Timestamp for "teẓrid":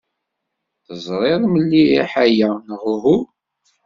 0.85-1.43